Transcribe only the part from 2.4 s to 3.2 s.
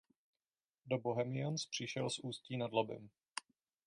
nad Labem.